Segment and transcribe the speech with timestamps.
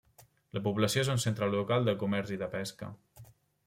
[0.57, 2.95] La població és un centre local de comerç i de pesca.